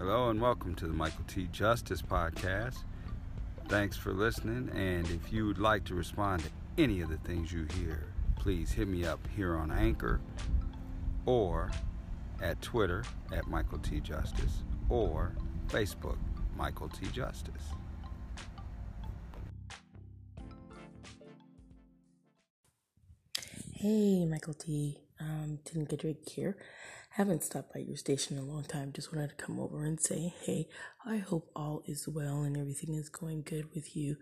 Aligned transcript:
Hello 0.00 0.30
and 0.30 0.40
welcome 0.40 0.74
to 0.76 0.86
the 0.86 0.94
Michael 0.94 1.24
T. 1.28 1.46
Justice 1.52 2.00
Podcast. 2.00 2.84
Thanks 3.68 3.98
for 3.98 4.14
listening. 4.14 4.70
And 4.74 5.06
if 5.10 5.30
you 5.30 5.44
would 5.44 5.58
like 5.58 5.84
to 5.84 5.94
respond 5.94 6.42
to 6.42 6.48
any 6.82 7.02
of 7.02 7.10
the 7.10 7.18
things 7.18 7.52
you 7.52 7.66
hear, 7.76 8.06
please 8.34 8.72
hit 8.72 8.88
me 8.88 9.04
up 9.04 9.20
here 9.36 9.54
on 9.54 9.70
Anchor 9.70 10.18
or 11.26 11.70
at 12.40 12.62
Twitter 12.62 13.04
at 13.30 13.46
Michael 13.46 13.78
T. 13.78 14.00
Justice 14.00 14.62
or 14.88 15.36
Facebook 15.68 16.16
Michael 16.56 16.88
T. 16.88 17.06
Justice. 17.08 17.64
Hey, 23.74 24.24
Michael 24.24 24.54
T. 24.54 24.98
Um, 25.20 25.58
Tanika 25.62 26.00
Drake 26.00 26.26
here. 26.26 26.56
Haven't 27.14 27.42
stopped 27.42 27.74
by 27.74 27.80
your 27.80 27.96
station 27.96 28.36
in 28.36 28.44
a 28.44 28.46
long 28.46 28.62
time. 28.62 28.92
Just 28.92 29.12
wanted 29.12 29.30
to 29.30 29.44
come 29.44 29.58
over 29.58 29.84
and 29.84 30.00
say, 30.00 30.32
hey, 30.42 30.68
I 31.04 31.16
hope 31.16 31.50
all 31.56 31.82
is 31.86 32.06
well 32.06 32.42
and 32.42 32.56
everything 32.56 32.94
is 32.94 33.08
going 33.08 33.42
good 33.42 33.74
with 33.74 33.96
you. 33.96 34.16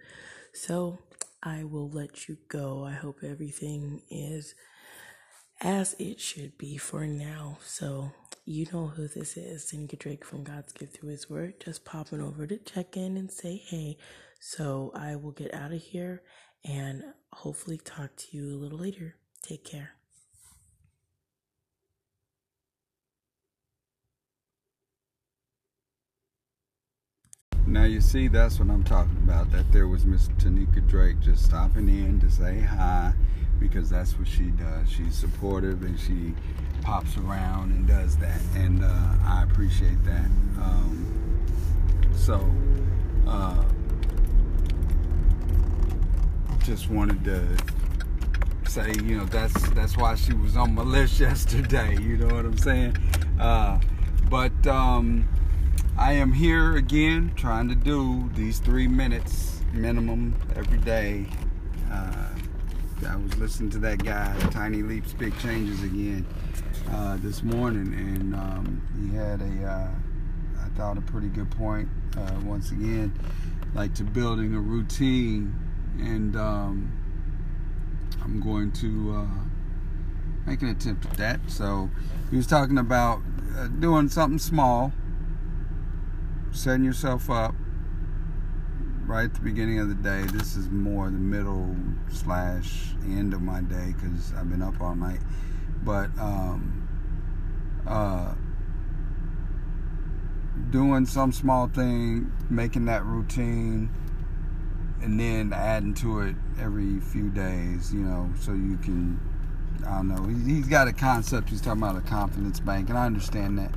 So 0.54 0.98
I 1.42 1.64
will 1.64 1.90
let 1.90 2.28
you 2.28 2.38
go. 2.48 2.84
I 2.84 2.92
hope 2.92 3.18
everything 3.22 4.02
is 4.10 4.54
as 5.60 5.96
it 5.98 6.18
should 6.18 6.56
be 6.56 6.78
for 6.78 7.06
now. 7.06 7.58
So 7.62 8.12
you 8.46 8.66
know 8.72 8.86
who 8.86 9.06
this 9.06 9.36
is. 9.36 9.70
Tanika 9.70 9.98
Drake 9.98 10.24
from 10.24 10.42
God's 10.42 10.72
Gift 10.72 10.96
Through 10.96 11.10
His 11.10 11.28
Word. 11.28 11.60
Just 11.62 11.84
popping 11.84 12.22
over 12.22 12.46
to 12.46 12.56
check 12.56 12.96
in 12.96 13.18
and 13.18 13.30
say 13.30 13.56
hey. 13.56 13.98
So 14.40 14.92
I 14.94 15.14
will 15.16 15.32
get 15.32 15.52
out 15.52 15.72
of 15.72 15.82
here 15.82 16.22
and 16.64 17.04
hopefully 17.32 17.78
talk 17.84 18.16
to 18.16 18.36
you 18.36 18.48
a 18.48 18.56
little 18.56 18.78
later. 18.78 19.16
Take 19.42 19.64
care. 19.64 19.97
Now 27.68 27.84
you 27.84 28.00
see, 28.00 28.28
that's 28.28 28.58
what 28.58 28.70
I'm 28.70 28.82
talking 28.82 29.18
about. 29.18 29.52
That 29.52 29.70
there 29.72 29.88
was 29.88 30.06
Miss 30.06 30.28
Tanika 30.38 30.86
Drake 30.88 31.20
just 31.20 31.44
stopping 31.44 31.90
in 31.90 32.18
to 32.20 32.30
say 32.30 32.60
hi, 32.60 33.12
because 33.60 33.90
that's 33.90 34.18
what 34.18 34.26
she 34.26 34.44
does. 34.44 34.90
She's 34.90 35.14
supportive 35.14 35.82
and 35.82 36.00
she 36.00 36.32
pops 36.80 37.18
around 37.18 37.72
and 37.72 37.86
does 37.86 38.16
that, 38.18 38.40
and 38.54 38.82
uh, 38.82 39.12
I 39.22 39.42
appreciate 39.42 40.02
that. 40.04 40.24
Um, 40.62 41.44
so, 42.16 42.50
uh, 43.26 43.62
just 46.64 46.88
wanted 46.88 47.22
to 47.24 47.46
say, 48.66 48.92
you 49.04 49.18
know, 49.18 49.26
that's 49.26 49.68
that's 49.70 49.98
why 49.98 50.14
she 50.14 50.32
was 50.32 50.56
on 50.56 50.74
my 50.74 50.82
list 50.82 51.20
yesterday. 51.28 51.98
You 52.00 52.16
know 52.16 52.34
what 52.34 52.46
I'm 52.46 52.56
saying? 52.56 52.96
Uh, 53.38 53.78
but. 54.30 54.66
Um, 54.66 55.28
I 55.98 56.12
am 56.12 56.32
here 56.32 56.76
again 56.76 57.32
trying 57.34 57.68
to 57.70 57.74
do 57.74 58.30
these 58.34 58.60
three 58.60 58.86
minutes 58.86 59.60
minimum 59.72 60.36
every 60.54 60.78
day. 60.78 61.26
Uh, 61.90 62.28
I 63.04 63.16
was 63.16 63.36
listening 63.36 63.70
to 63.70 63.78
that 63.80 64.04
guy, 64.04 64.38
Tiny 64.52 64.82
Leaps, 64.82 65.12
Big 65.12 65.36
Changes 65.40 65.82
again 65.82 66.24
uh, 66.92 67.16
this 67.16 67.42
morning, 67.42 67.92
and 67.94 68.32
um, 68.32 69.10
he 69.10 69.16
had 69.16 69.40
a, 69.40 69.64
uh, 69.66 69.90
I 70.64 70.68
thought, 70.76 70.98
a 70.98 71.00
pretty 71.00 71.26
good 71.26 71.50
point 71.50 71.88
uh, 72.16 72.40
once 72.44 72.70
again, 72.70 73.12
like 73.74 73.92
to 73.96 74.04
building 74.04 74.54
a 74.54 74.60
routine, 74.60 75.52
and 75.98 76.36
um, 76.36 76.92
I'm 78.22 78.40
going 78.40 78.70
to 78.70 79.16
uh, 79.16 80.46
make 80.46 80.62
an 80.62 80.68
attempt 80.68 81.06
at 81.06 81.14
that. 81.14 81.40
So 81.48 81.90
he 82.30 82.36
was 82.36 82.46
talking 82.46 82.78
about 82.78 83.20
uh, 83.56 83.66
doing 83.66 84.08
something 84.08 84.38
small 84.38 84.92
setting 86.52 86.84
yourself 86.84 87.30
up 87.30 87.54
right 89.06 89.24
at 89.24 89.34
the 89.34 89.40
beginning 89.40 89.78
of 89.78 89.88
the 89.88 89.94
day. 89.94 90.22
This 90.24 90.56
is 90.56 90.68
more 90.68 91.06
the 91.06 91.12
middle 91.12 91.74
slash 92.10 92.94
end 93.04 93.32
of 93.32 93.40
my 93.40 93.62
day 93.62 93.94
because 93.96 94.32
I've 94.34 94.50
been 94.50 94.62
up 94.62 94.80
all 94.80 94.94
night. 94.94 95.20
But 95.82 96.10
um, 96.18 96.88
uh, 97.86 98.34
doing 100.70 101.06
some 101.06 101.32
small 101.32 101.68
thing, 101.68 102.32
making 102.50 102.84
that 102.86 103.04
routine, 103.04 103.90
and 105.00 105.18
then 105.18 105.52
adding 105.52 105.94
to 105.94 106.20
it 106.20 106.36
every 106.60 107.00
few 107.00 107.30
days, 107.30 107.92
you 107.92 108.00
know, 108.00 108.30
so 108.38 108.52
you 108.52 108.76
can. 108.78 109.20
I 109.86 109.98
don't 109.98 110.08
know. 110.08 110.26
He's 110.44 110.66
got 110.66 110.88
a 110.88 110.92
concept. 110.92 111.48
He's 111.50 111.60
talking 111.60 111.82
about 111.82 111.96
a 111.96 112.00
confidence 112.00 112.58
bank, 112.58 112.88
and 112.88 112.98
I 112.98 113.06
understand 113.06 113.58
that 113.58 113.72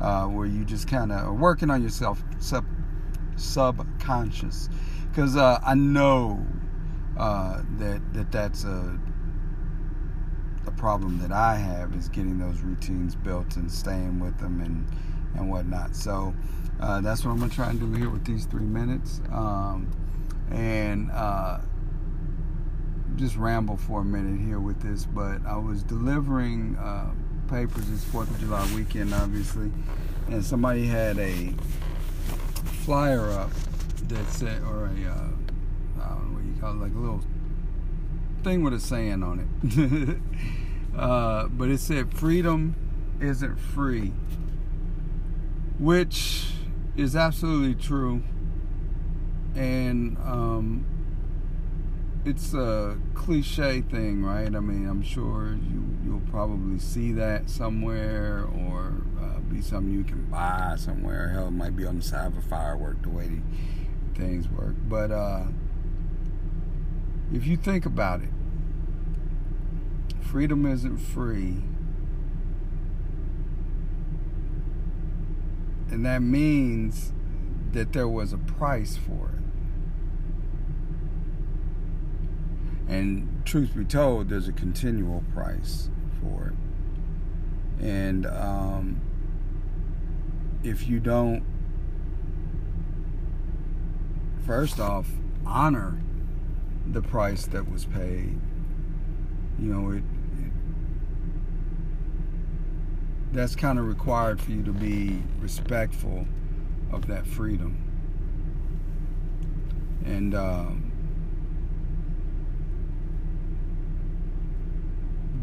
uh, 0.00 0.26
where 0.26 0.46
you 0.46 0.64
just 0.64 0.88
kind 0.88 1.12
of 1.12 1.18
are 1.18 1.34
working 1.34 1.70
on 1.70 1.82
yourself 1.82 2.22
sub, 2.38 2.64
subconscious 3.36 4.68
because 5.16 5.36
uh, 5.36 5.58
I 5.64 5.74
know 5.74 6.44
uh, 7.18 7.62
that 7.78 8.02
that 8.12 8.30
that's 8.30 8.64
a 8.64 8.98
a 10.66 10.70
problem 10.72 11.18
that 11.20 11.32
I 11.32 11.56
have 11.56 11.94
is 11.94 12.08
getting 12.08 12.38
those 12.38 12.60
routines 12.60 13.14
built 13.14 13.56
and 13.56 13.70
staying 13.70 14.20
with 14.20 14.38
them 14.38 14.60
and 14.60 14.86
and 15.34 15.50
whatnot. 15.50 15.96
So 15.96 16.34
uh, 16.80 17.00
that's 17.00 17.24
what 17.24 17.30
I'm 17.30 17.38
gonna 17.38 17.50
try 17.50 17.70
and 17.70 17.80
do 17.80 17.90
here 17.92 18.10
with 18.10 18.24
these 18.24 18.44
three 18.44 18.66
minutes, 18.66 19.20
um, 19.32 19.90
and 20.50 21.10
uh, 21.10 21.60
just 23.16 23.36
ramble 23.36 23.78
for 23.78 24.02
a 24.02 24.04
minute 24.04 24.40
here 24.44 24.60
with 24.60 24.80
this. 24.80 25.06
But 25.06 25.46
I 25.46 25.56
was 25.56 25.82
delivering 25.82 26.76
uh, 26.76 27.12
papers 27.48 27.88
this 27.88 28.04
Fourth 28.04 28.30
of 28.30 28.40
July 28.40 28.66
weekend, 28.74 29.14
obviously, 29.14 29.70
and 30.28 30.44
somebody 30.44 30.86
had 30.86 31.18
a 31.18 31.52
flyer 32.84 33.30
up 33.30 33.50
that 34.08 34.28
said, 34.30 34.62
or 34.62 34.86
a, 34.86 34.88
uh, 34.88 35.28
I 36.00 36.08
don't 36.08 36.30
know 36.30 36.36
what 36.36 36.44
you 36.44 36.60
call 36.60 36.72
it, 36.72 36.76
like 36.76 36.94
a 36.94 36.98
little 36.98 37.22
thing 38.42 38.62
with 38.62 38.74
a 38.74 38.80
saying 38.80 39.22
on 39.22 39.40
it. 39.64 40.98
uh, 40.98 41.48
but 41.48 41.68
it 41.68 41.78
said, 41.78 42.12
"Freedom 42.12 42.74
isn't 43.20 43.56
free," 43.58 44.12
which 45.78 46.52
is 46.96 47.14
absolutely 47.14 47.74
true, 47.74 48.22
and 49.54 50.16
um, 50.18 50.84
it's 52.26 52.54
a 52.54 52.98
cliche 53.14 53.82
thing, 53.82 54.24
right? 54.24 54.54
I 54.54 54.60
mean, 54.60 54.88
I'm 54.88 55.02
sure 55.02 55.56
you 55.70 55.84
you'll 56.04 56.28
probably 56.30 56.78
see 56.78 57.12
that 57.12 57.48
somewhere, 57.48 58.44
or 58.44 58.94
uh, 59.20 59.38
be 59.40 59.60
something 59.60 59.92
you 59.92 60.04
can 60.04 60.24
buy 60.26 60.74
somewhere. 60.76 61.28
Hell, 61.28 61.48
it 61.48 61.52
might 61.52 61.76
be 61.76 61.86
on 61.86 61.96
the 61.96 62.02
side 62.02 62.26
of 62.26 62.36
a 62.36 62.42
firework 62.42 63.02
the 63.02 63.10
way 63.10 63.40
things 64.14 64.48
work. 64.48 64.74
But 64.88 65.10
uh, 65.10 65.44
if 67.32 67.46
you 67.46 67.56
think 67.56 67.86
about 67.86 68.22
it, 68.22 68.30
freedom 70.20 70.66
isn't 70.66 70.98
free, 70.98 71.62
and 75.90 76.04
that 76.04 76.22
means 76.22 77.12
that 77.72 77.92
there 77.92 78.08
was 78.08 78.32
a 78.32 78.38
price 78.38 78.96
for 78.96 79.30
it. 79.36 79.45
And 82.88 83.42
truth 83.44 83.74
be 83.74 83.84
told, 83.84 84.28
there's 84.28 84.48
a 84.48 84.52
continual 84.52 85.24
price 85.34 85.90
for 86.20 86.48
it. 86.48 87.84
And 87.84 88.26
um, 88.26 89.00
if 90.62 90.88
you 90.88 91.00
don't, 91.00 91.44
first 94.44 94.78
off, 94.78 95.08
honor 95.44 95.98
the 96.90 97.02
price 97.02 97.46
that 97.46 97.70
was 97.70 97.84
paid, 97.84 98.38
you 99.58 99.72
know, 99.72 99.90
it, 99.90 99.96
it 99.98 100.52
that's 103.32 103.56
kind 103.56 103.78
of 103.78 103.86
required 103.86 104.40
for 104.40 104.52
you 104.52 104.62
to 104.62 104.72
be 104.72 105.22
respectful 105.40 106.26
of 106.92 107.06
that 107.08 107.26
freedom. 107.26 107.82
And 110.04 110.34
um, 110.34 110.85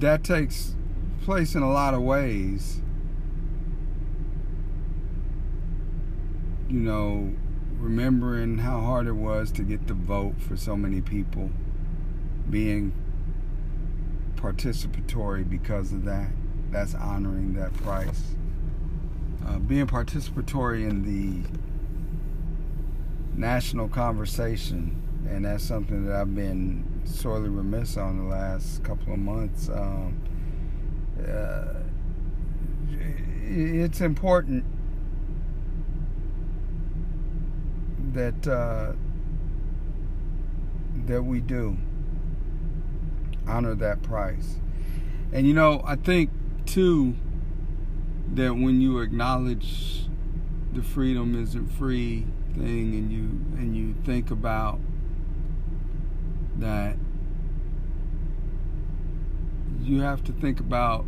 that 0.03 0.21
takes 0.21 0.75
place 1.21 1.55
in 1.55 1.63
a 1.63 1.71
lot 1.71 1.93
of 1.93 2.01
ways. 2.01 2.81
You 6.67 6.79
know, 6.79 7.33
remembering 7.77 8.57
how 8.57 8.81
hard 8.81 9.07
it 9.07 9.13
was 9.13 9.49
to 9.53 9.63
get 9.63 9.87
the 9.87 9.93
vote 9.93 10.41
for 10.41 10.57
so 10.57 10.75
many 10.75 10.99
people, 10.99 11.51
being 12.49 12.93
participatory 14.35 15.49
because 15.49 15.93
of 15.93 16.03
that. 16.03 16.31
That's 16.69 16.95
honoring 16.95 17.53
that 17.53 17.73
price. 17.75 18.35
Uh, 19.47 19.59
being 19.59 19.87
participatory 19.87 20.89
in 20.89 21.03
the 21.03 21.47
national 23.37 23.87
conversation, 23.87 25.01
and 25.29 25.45
that's 25.45 25.63
something 25.63 26.05
that 26.07 26.15
I've 26.15 26.35
been 26.35 26.92
sorely 27.05 27.49
remiss 27.49 27.97
on 27.97 28.17
the 28.17 28.35
last 28.35 28.83
couple 28.83 29.13
of 29.13 29.19
months. 29.19 29.69
Um, 29.69 30.21
uh, 31.19 31.83
it's 33.45 34.01
important 34.01 34.65
that 38.13 38.47
uh, 38.47 38.93
that 41.05 41.23
we 41.23 41.39
do 41.39 41.77
honor 43.47 43.75
that 43.75 44.01
price. 44.03 44.59
And 45.31 45.47
you 45.47 45.53
know, 45.53 45.81
I 45.85 45.95
think 45.95 46.29
too 46.65 47.15
that 48.33 48.53
when 48.53 48.81
you 48.81 48.99
acknowledge 48.99 50.07
the 50.73 50.81
freedom 50.81 51.41
isn't 51.41 51.69
free 51.69 52.25
thing 52.55 52.95
and 52.95 53.11
you 53.11 53.59
and 53.59 53.75
you 53.75 53.95
think 54.05 54.31
about 54.31 54.79
that 56.57 56.97
you 59.81 60.01
have 60.01 60.23
to 60.23 60.31
think 60.31 60.59
about 60.59 61.05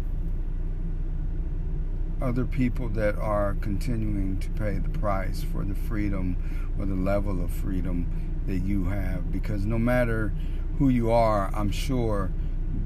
other 2.21 2.45
people 2.45 2.89
that 2.89 3.15
are 3.17 3.55
continuing 3.61 4.39
to 4.39 4.49
pay 4.51 4.77
the 4.77 4.89
price 4.89 5.43
for 5.43 5.63
the 5.63 5.75
freedom 5.75 6.37
or 6.79 6.85
the 6.85 6.95
level 6.95 7.43
of 7.43 7.51
freedom 7.51 8.41
that 8.47 8.59
you 8.59 8.85
have. 8.85 9.31
Because 9.31 9.65
no 9.65 9.77
matter 9.77 10.33
who 10.77 10.89
you 10.89 11.11
are 11.11 11.51
I'm 11.55 11.71
sure 11.71 12.31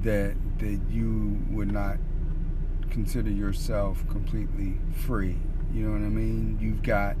that 0.02 0.34
that 0.58 0.80
you 0.90 1.38
would 1.50 1.72
not 1.72 1.96
consider 2.90 3.30
yourself 3.30 4.06
completely 4.08 4.78
free. 5.06 5.36
You 5.72 5.86
know 5.86 5.92
what 5.92 6.04
I 6.04 6.10
mean? 6.10 6.58
You've 6.60 6.82
got 6.82 7.16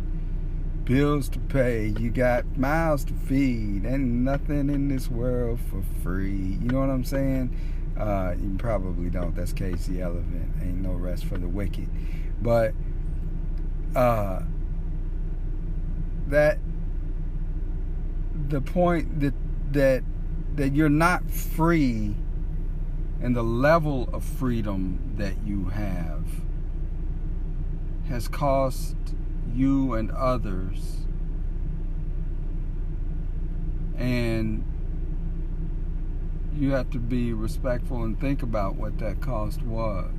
bills 0.90 1.28
to 1.28 1.38
pay 1.38 1.94
you 2.00 2.10
got 2.10 2.44
mouths 2.56 3.04
to 3.04 3.14
feed 3.14 3.84
and 3.84 4.24
nothing 4.24 4.68
in 4.68 4.88
this 4.88 5.08
world 5.08 5.58
for 5.70 5.82
free 6.02 6.58
you 6.60 6.68
know 6.68 6.80
what 6.80 6.90
I'm 6.90 7.04
saying 7.04 7.56
uh, 8.00 8.34
you 8.40 8.56
probably 8.56 9.10
don't. 9.10 9.34
That's 9.34 9.52
Cage 9.52 9.84
the 9.84 10.00
Elephant. 10.00 10.54
Ain't 10.62 10.78
no 10.78 10.92
rest 10.92 11.26
for 11.26 11.36
the 11.36 11.48
wicked. 11.48 11.88
But 12.40 12.72
uh, 13.94 14.40
that 16.28 16.58
the 18.48 18.62
point 18.62 19.20
that 19.20 19.34
that 19.72 20.02
that 20.54 20.74
you're 20.74 20.88
not 20.88 21.30
free 21.30 22.14
and 23.20 23.36
the 23.36 23.44
level 23.44 24.08
of 24.14 24.24
freedom 24.24 25.14
that 25.18 25.34
you 25.44 25.66
have 25.66 26.24
has 28.08 28.28
cost 28.28 28.96
you 29.54 29.94
and 29.94 30.10
others 30.12 31.00
and 33.96 34.64
you 36.56 36.72
have 36.72 36.90
to 36.90 36.98
be 36.98 37.32
respectful 37.32 38.02
and 38.02 38.18
think 38.18 38.42
about 38.42 38.74
what 38.74 38.98
that 38.98 39.20
cost 39.20 39.62
was. 39.62 40.10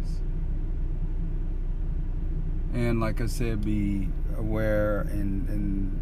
And 2.74 3.02
like 3.02 3.20
I 3.20 3.26
said, 3.26 3.66
be 3.66 4.08
aware 4.38 5.02
and 5.02 5.50
and 5.50 6.02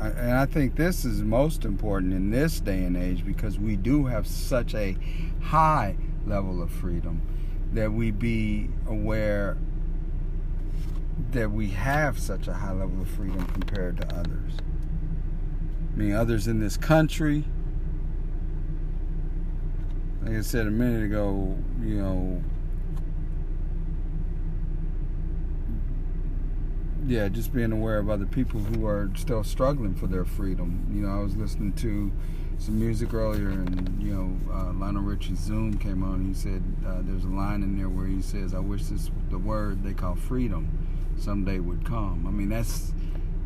I, 0.00 0.08
and 0.08 0.32
I 0.32 0.46
think 0.46 0.76
this 0.76 1.04
is 1.04 1.22
most 1.22 1.64
important 1.64 2.12
in 2.12 2.30
this 2.30 2.60
day 2.60 2.84
and 2.84 2.96
age 2.96 3.24
because 3.24 3.58
we 3.58 3.76
do 3.76 4.06
have 4.06 4.26
such 4.26 4.74
a 4.74 4.96
high 5.40 5.96
level 6.26 6.62
of 6.62 6.70
freedom 6.70 7.22
that 7.72 7.92
we 7.92 8.10
be 8.10 8.70
aware 8.88 9.56
that 11.32 11.50
we 11.50 11.68
have 11.68 12.18
such 12.18 12.48
a 12.48 12.52
high 12.52 12.72
level 12.72 13.02
of 13.02 13.08
freedom 13.08 13.44
compared 13.46 13.96
to 13.98 14.14
others. 14.14 14.52
I 15.92 15.96
mean, 15.96 16.12
others 16.12 16.48
in 16.48 16.60
this 16.60 16.76
country. 16.76 17.44
Like 20.22 20.36
I 20.36 20.40
said 20.40 20.66
a 20.66 20.70
minute 20.70 21.04
ago, 21.04 21.56
you 21.82 21.96
know, 21.96 22.42
yeah, 27.06 27.28
just 27.28 27.52
being 27.52 27.72
aware 27.72 27.98
of 27.98 28.08
other 28.08 28.26
people 28.26 28.60
who 28.60 28.86
are 28.86 29.10
still 29.14 29.44
struggling 29.44 29.94
for 29.94 30.06
their 30.06 30.24
freedom. 30.24 30.88
You 30.92 31.02
know, 31.02 31.20
I 31.20 31.22
was 31.22 31.36
listening 31.36 31.74
to 31.74 32.10
some 32.58 32.78
music 32.78 33.12
earlier, 33.12 33.50
and 33.50 34.02
you 34.02 34.14
know, 34.14 34.52
uh, 34.52 34.72
Lionel 34.72 35.02
Richie's 35.02 35.38
Zoom 35.38 35.76
came 35.76 36.02
on. 36.02 36.14
And 36.14 36.26
he 36.28 36.34
said 36.34 36.62
uh, 36.86 37.02
there's 37.02 37.24
a 37.24 37.28
line 37.28 37.62
in 37.62 37.76
there 37.76 37.90
where 37.90 38.06
he 38.06 38.22
says, 38.22 38.54
"I 38.54 38.60
wish 38.60 38.84
this 38.84 39.10
the 39.30 39.38
word 39.38 39.84
they 39.84 39.92
call 39.92 40.14
freedom 40.14 40.83
someday 41.18 41.58
would 41.58 41.84
come." 41.84 42.26
I 42.26 42.30
mean, 42.30 42.48
that's 42.48 42.92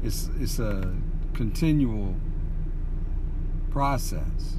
it's 0.02 0.30
it's 0.38 0.58
a 0.58 0.94
continual 1.34 2.16
process. 3.70 4.56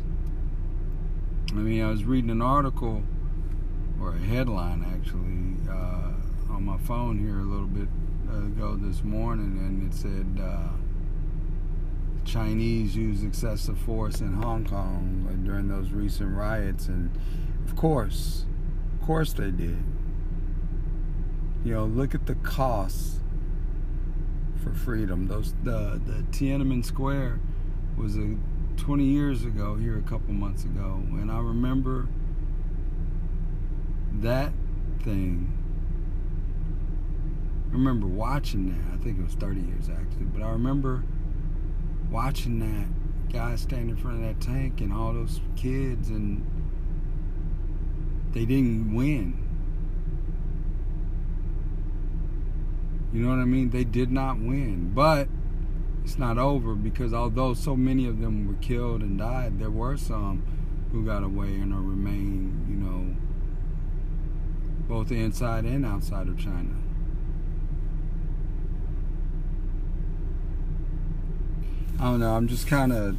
I 1.52 1.56
mean, 1.56 1.84
I 1.84 1.90
was 1.90 2.06
reading 2.06 2.30
an 2.30 2.42
article 2.42 3.04
or 4.00 4.16
a 4.16 4.20
headline 4.20 4.86
actually 4.94 5.70
uh, 5.70 6.54
on 6.54 6.64
my 6.64 6.78
phone 6.78 7.20
here 7.20 7.40
a 7.40 7.44
little 7.44 7.68
bit 7.68 7.90
ago 8.30 8.76
this 8.76 9.04
morning, 9.04 9.58
and 9.58 9.92
it 9.92 9.96
said 9.96 10.42
uh, 10.42 10.70
Chinese 12.26 12.96
used 12.96 13.26
excessive 13.26 13.78
force 13.80 14.22
in 14.22 14.34
Hong 14.34 14.66
Kong 14.66 15.42
during 15.44 15.68
those 15.68 15.92
recent 15.92 16.36
riots, 16.36 16.88
and 16.88 17.10
of 17.66 17.76
course, 17.76 18.46
of 18.94 19.06
course 19.06 19.34
they 19.34 19.52
did. 19.52 19.84
You 21.64 21.74
know, 21.74 21.86
look 21.86 22.16
at 22.16 22.26
the 22.26 22.36
costs 22.36 23.20
for 24.64 24.72
freedom. 24.74 25.28
Those 25.28 25.54
the 25.64 26.02
the 26.06 26.24
Tiananmen 26.32 26.86
Square 26.86 27.40
was 27.98 28.16
a 28.16 28.38
20 28.78 29.04
years 29.04 29.44
ago 29.44 29.76
here 29.76 29.98
a 29.98 30.02
couple 30.02 30.34
months 30.34 30.64
ago 30.64 31.04
and 31.12 31.30
I 31.30 31.40
remember 31.40 32.08
that 34.22 34.54
thing. 35.04 35.54
I 37.70 37.74
remember 37.74 38.08
watching 38.08 38.70
that. 38.70 38.94
I 38.94 39.04
think 39.04 39.20
it 39.20 39.24
was 39.24 39.34
30 39.34 39.60
years 39.62 39.90
actually 39.90 40.26
but 40.34 40.42
I 40.42 40.52
remember 40.52 41.04
watching 42.10 42.60
that 42.60 43.34
guy 43.34 43.56
stand 43.58 43.90
in 43.90 43.98
front 43.98 44.18
of 44.18 44.24
that 44.24 44.42
tank 44.42 44.82
and 44.82 44.94
all 44.94 45.14
those 45.14 45.42
kids 45.56 46.10
and 46.10 46.46
they 48.32 48.46
didn't 48.46 48.96
win 48.96 49.49
you 53.12 53.22
know 53.22 53.30
what 53.30 53.40
I 53.40 53.46
mean 53.46 53.70
they 53.70 53.84
did 53.84 54.12
not 54.12 54.40
win 54.40 54.92
but 54.94 55.28
it's 56.10 56.18
not 56.18 56.40
over 56.40 56.74
because 56.74 57.14
although 57.14 57.54
so 57.54 57.76
many 57.76 58.08
of 58.08 58.20
them 58.20 58.48
were 58.48 58.56
killed 58.56 59.02
and 59.02 59.20
died, 59.20 59.60
there 59.60 59.70
were 59.70 59.96
some 59.96 60.42
who 60.92 61.06
got 61.06 61.22
away 61.22 61.50
and 61.50 61.72
are 61.72 61.82
remain, 61.82 62.66
you 62.68 62.76
know, 62.76 63.16
both 64.88 65.12
inside 65.12 65.66
and 65.66 65.86
outside 65.86 66.28
of 66.28 66.40
China. 66.40 66.76
I 72.00 72.06
don't 72.06 72.22
know. 72.22 72.36
I'm 72.36 72.48
just 72.48 72.66
kind 72.66 72.92
of 72.92 73.16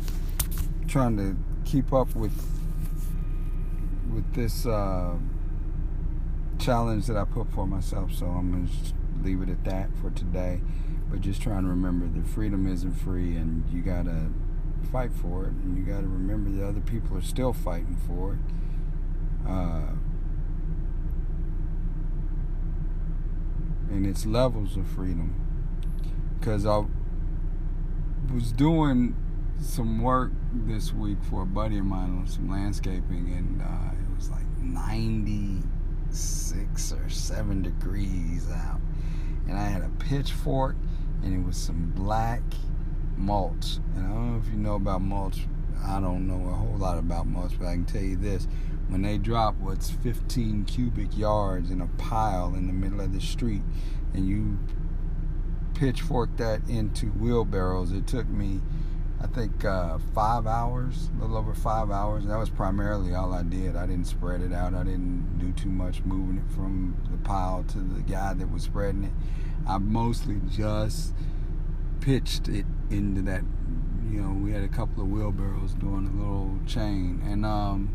trying 0.88 1.16
to 1.16 1.36
keep 1.64 1.92
up 1.92 2.12
with 2.16 2.32
with 4.12 4.34
this 4.34 4.66
uh, 4.66 5.14
challenge 6.58 7.06
that 7.06 7.16
I 7.16 7.24
put 7.24 7.52
for 7.52 7.68
myself. 7.68 8.12
So 8.12 8.26
I'm 8.26 8.50
gonna 8.50 8.68
leave 9.22 9.42
it 9.42 9.48
at 9.48 9.64
that 9.64 9.90
for 10.00 10.10
today. 10.10 10.60
But 11.10 11.20
just 11.20 11.42
trying 11.42 11.62
to 11.62 11.68
remember 11.68 12.06
that 12.06 12.26
freedom 12.26 12.66
isn't 12.66 12.92
free 12.92 13.36
and 13.36 13.68
you 13.70 13.82
gotta 13.82 14.28
fight 14.92 15.12
for 15.12 15.44
it 15.44 15.52
and 15.52 15.76
you 15.76 15.82
gotta 15.82 16.06
remember 16.06 16.50
that 16.50 16.66
other 16.66 16.80
people 16.80 17.16
are 17.16 17.22
still 17.22 17.52
fighting 17.52 17.96
for 18.06 18.34
it. 18.34 19.48
Uh, 19.48 19.92
and 23.90 24.06
it's 24.06 24.24
levels 24.24 24.76
of 24.76 24.86
freedom. 24.86 25.34
Because 26.38 26.64
I 26.64 26.84
was 28.32 28.52
doing 28.52 29.16
some 29.60 30.00
work 30.00 30.30
this 30.52 30.92
week 30.92 31.18
for 31.28 31.42
a 31.42 31.46
buddy 31.46 31.78
of 31.78 31.84
mine 31.84 32.18
on 32.18 32.26
some 32.26 32.50
landscaping 32.50 33.30
and 33.32 33.60
uh, 33.60 33.92
it 33.92 34.16
was 34.16 34.30
like 34.30 34.46
96 34.62 36.92
or 36.92 37.08
7 37.08 37.62
degrees 37.62 38.50
out 38.50 38.80
and 39.48 39.58
I 39.58 39.64
had 39.64 39.82
a 39.82 39.90
pitchfork 39.98 40.76
and 41.22 41.34
it 41.34 41.46
was 41.46 41.56
some 41.56 41.92
black 41.94 42.42
mulch. 43.16 43.78
And 43.94 44.06
I 44.06 44.08
don't 44.08 44.32
know 44.32 44.38
if 44.38 44.52
you 44.52 44.58
know 44.58 44.74
about 44.74 45.02
mulch. 45.02 45.46
I 45.84 46.00
don't 46.00 46.26
know 46.26 46.50
a 46.50 46.54
whole 46.54 46.76
lot 46.76 46.98
about 46.98 47.26
mulch, 47.26 47.52
but 47.58 47.66
I 47.66 47.72
can 47.72 47.84
tell 47.84 48.02
you 48.02 48.16
this. 48.16 48.46
When 48.88 49.02
they 49.02 49.18
drop 49.18 49.56
what's 49.60 49.90
15 49.90 50.64
cubic 50.64 51.16
yards 51.16 51.70
in 51.70 51.80
a 51.80 51.86
pile 51.86 52.54
in 52.54 52.66
the 52.66 52.72
middle 52.72 53.00
of 53.00 53.12
the 53.12 53.20
street 53.20 53.62
and 54.14 54.26
you 54.26 54.58
pitchfork 55.74 56.36
that 56.38 56.60
into 56.68 57.06
wheelbarrows, 57.06 57.92
it 57.92 58.06
took 58.06 58.28
me, 58.28 58.60
I 59.22 59.26
think, 59.26 59.64
uh, 59.64 59.98
five 60.14 60.46
hours, 60.46 61.10
a 61.16 61.20
little 61.20 61.36
over 61.36 61.54
five 61.54 61.90
hours. 61.90 62.24
That 62.24 62.38
was 62.38 62.48
primarily 62.48 63.14
all 63.14 63.32
I 63.34 63.42
did. 63.42 63.76
I 63.76 63.86
didn't 63.86 64.06
spread 64.06 64.40
it 64.40 64.52
out. 64.52 64.72
I 64.72 64.82
didn't 64.82 65.38
do 65.38 65.52
too 65.52 65.68
much 65.68 66.02
moving 66.04 66.38
it 66.38 66.50
from 66.54 66.96
the 67.10 67.18
pile 67.18 67.64
to 67.64 67.78
the 67.78 68.00
guy 68.00 68.32
that 68.32 68.50
was 68.50 68.62
spreading 68.62 69.04
it. 69.04 69.12
I 69.68 69.78
mostly 69.78 70.40
just 70.50 71.12
pitched 72.00 72.48
it 72.48 72.64
into 72.88 73.20
that. 73.22 73.42
You 74.10 74.22
know, 74.22 74.32
we 74.32 74.52
had 74.52 74.62
a 74.62 74.68
couple 74.68 75.02
of 75.02 75.10
wheelbarrows 75.10 75.74
doing 75.74 76.08
a 76.08 76.18
little 76.18 76.58
chain, 76.66 77.22
and 77.24 77.44
um, 77.44 77.94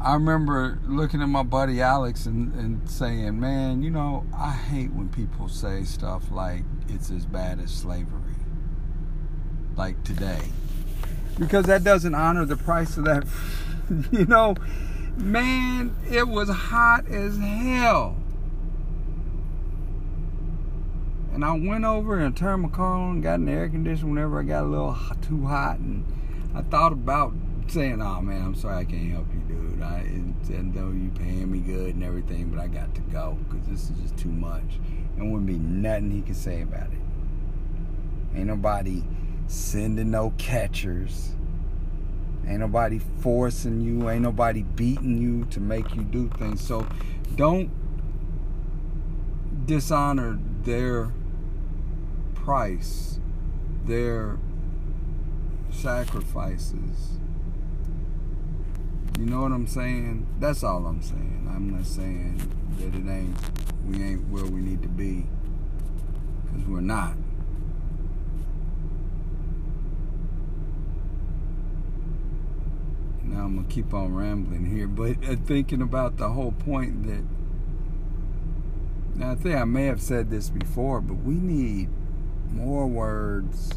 I 0.00 0.14
remember 0.14 0.78
looking 0.86 1.20
at 1.22 1.28
my 1.28 1.42
buddy 1.42 1.82
Alex 1.82 2.24
and, 2.26 2.54
and 2.54 2.88
saying, 2.88 3.40
man, 3.40 3.82
you 3.82 3.90
know, 3.90 4.24
I 4.36 4.52
hate 4.52 4.92
when 4.92 5.08
people 5.08 5.48
say 5.48 5.82
stuff 5.82 6.30
like 6.30 6.62
it's 6.88 7.10
as 7.10 7.26
bad 7.26 7.58
as 7.58 7.72
slavery. 7.72 8.36
Like 9.76 10.04
today. 10.04 10.40
Because 11.36 11.66
that 11.66 11.82
doesn't 11.82 12.14
honor 12.14 12.44
the 12.44 12.56
price 12.56 12.96
of 12.96 13.04
that. 13.04 13.26
you 14.12 14.24
know, 14.26 14.54
man, 15.16 15.96
it 16.08 16.28
was 16.28 16.48
hot 16.48 17.08
as 17.08 17.36
hell. 17.38 18.16
And 21.32 21.44
I 21.44 21.52
went 21.52 21.84
over 21.84 22.18
and 22.18 22.36
turned 22.36 22.62
my 22.62 22.68
car 22.68 22.94
on, 22.94 23.20
got 23.20 23.34
in 23.34 23.46
the 23.46 23.52
air 23.52 23.68
conditioner 23.68 24.10
whenever 24.10 24.40
I 24.40 24.42
got 24.44 24.64
a 24.64 24.66
little 24.66 24.96
too 25.22 25.46
hot. 25.46 25.78
And 25.78 26.04
I 26.54 26.62
thought 26.62 26.92
about 26.92 27.32
saying, 27.70 28.00
oh 28.00 28.20
man, 28.20 28.42
I'm 28.42 28.54
sorry 28.54 28.78
I 28.78 28.84
can't 28.84 29.10
help 29.10 29.26
you, 29.32 29.40
dude. 29.40 29.82
I 29.82 29.98
and 29.98 30.74
though 30.74 30.90
you 30.90 31.10
paying 31.10 31.50
me 31.50 31.58
good 31.58 31.94
and 31.94 32.04
everything, 32.04 32.48
but 32.48 32.58
I 32.60 32.68
got 32.68 32.94
to 32.94 33.00
go 33.02 33.38
because 33.48 33.66
this 33.68 33.90
is 33.90 33.98
just 34.00 34.16
too 34.16 34.30
much. 34.30 34.78
And 35.16 35.32
wouldn't 35.32 35.46
be 35.46 35.58
nothing 35.58 36.10
he 36.10 36.22
could 36.22 36.36
say 36.36 36.62
about 36.62 36.92
it. 36.92 36.98
Ain't 38.34 38.46
nobody 38.46 39.02
sending 39.46 40.10
no 40.10 40.32
catchers. 40.38 41.32
Ain't 42.46 42.60
nobody 42.60 43.00
forcing 43.20 43.80
you. 43.80 44.08
Ain't 44.08 44.22
nobody 44.22 44.62
beating 44.62 45.20
you 45.20 45.44
to 45.46 45.60
make 45.60 45.94
you 45.94 46.02
do 46.02 46.28
things. 46.38 46.60
So 46.60 46.86
don't 47.36 47.70
dishonor 49.66 50.38
their 50.62 51.12
price, 52.34 53.20
their 53.84 54.38
sacrifices 55.70 57.18
you 59.18 59.26
know 59.26 59.40
what 59.40 59.50
I'm 59.50 59.66
saying? 59.66 60.28
That's 60.38 60.62
all 60.62 60.86
I'm 60.86 61.02
saying. 61.02 61.50
I'm 61.52 61.70
not 61.70 61.86
saying 61.86 62.40
that 62.78 62.94
it 62.94 63.10
ain't 63.10 63.36
we 63.84 64.00
ain't 64.00 64.28
where 64.28 64.44
we 64.44 64.60
need 64.60 64.80
to 64.82 64.88
be 64.88 65.26
because 66.44 66.68
we're 66.68 66.80
not. 66.80 67.16
Now 73.24 73.46
I'm 73.46 73.56
gonna 73.56 73.68
keep 73.68 73.92
on 73.92 74.14
rambling 74.14 74.66
here, 74.66 74.86
but 74.86 75.16
uh, 75.28 75.34
thinking 75.46 75.82
about 75.82 76.16
the 76.18 76.28
whole 76.28 76.52
point 76.52 77.04
that 77.08 77.24
now 79.16 79.32
I 79.32 79.34
think 79.34 79.56
I 79.56 79.64
may 79.64 79.86
have 79.86 80.00
said 80.00 80.30
this 80.30 80.48
before, 80.48 81.00
but 81.00 81.14
we 81.14 81.34
need 81.34 81.88
more 82.52 82.86
words 82.86 83.72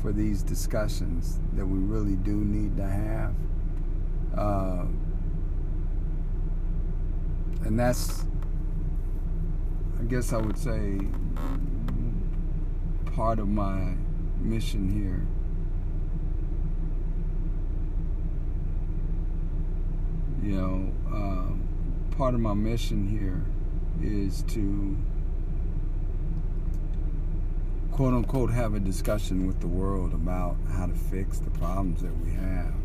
for 0.00 0.12
these 0.12 0.44
discussions 0.44 1.40
that 1.54 1.66
we 1.66 1.80
really 1.80 2.14
do 2.14 2.36
need 2.36 2.76
to 2.76 2.86
have 2.86 3.34
uh, 4.36 4.84
and 7.64 7.78
that's, 7.78 8.24
I 10.00 10.04
guess 10.04 10.32
I 10.32 10.38
would 10.38 10.58
say, 10.58 10.98
part 13.14 13.38
of 13.38 13.48
my 13.48 13.94
mission 14.38 14.88
here. 14.88 15.26
You 20.42 20.56
know, 20.56 20.72
um, 21.14 21.68
part 22.16 22.34
of 22.34 22.40
my 22.40 22.54
mission 22.54 23.06
here 23.06 23.44
is 24.02 24.42
to 24.48 24.96
quote 27.92 28.14
unquote 28.14 28.50
have 28.50 28.72
a 28.72 28.80
discussion 28.80 29.46
with 29.46 29.60
the 29.60 29.66
world 29.66 30.14
about 30.14 30.56
how 30.72 30.86
to 30.86 30.94
fix 30.94 31.38
the 31.38 31.50
problems 31.50 32.00
that 32.00 32.16
we 32.24 32.30
have. 32.30 32.79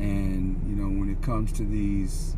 And, 0.00 0.58
you 0.66 0.74
know, 0.76 0.88
when 0.98 1.10
it 1.10 1.20
comes 1.20 1.52
to 1.52 1.62
these 1.62 2.34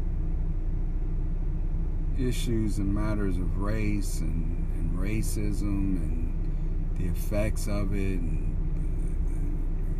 issues 2.18 2.78
and 2.78 2.92
matters 2.92 3.36
of 3.36 3.58
race 3.58 4.18
and, 4.18 4.66
and 4.74 4.98
racism 4.98 5.96
and 5.96 6.98
the 6.98 7.04
effects 7.06 7.68
of 7.68 7.94
it, 7.94 8.18
and 8.18 8.52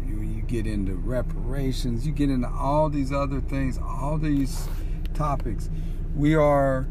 you, 0.07 0.23
you 0.23 0.43
get 0.43 0.67
into 0.67 0.95
reparations, 0.97 2.05
you 2.05 2.13
get 2.13 2.31
into 2.31 2.49
all 2.49 2.91
these 2.91 3.13
other 3.13 3.41
things, 3.41 3.79
all 3.79 4.19
these 4.19 4.67
topics, 5.15 5.71
we 6.17 6.35
are 6.35 6.89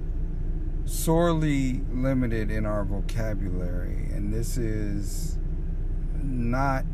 sorely 0.86 1.82
limited 1.92 2.50
in 2.50 2.66
our 2.66 2.86
vocabulary. 2.86 4.08
And 4.12 4.34
this 4.34 4.58
is 4.58 5.38
not 6.24 6.86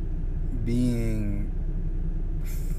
being 0.65 1.51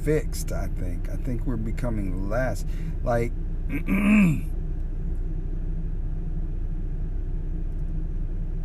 fixed, 0.02 0.52
I 0.52 0.68
think. 0.68 1.08
I 1.08 1.16
think 1.16 1.46
we're 1.46 1.56
becoming 1.56 2.28
less. 2.28 2.64
Like, 3.02 3.32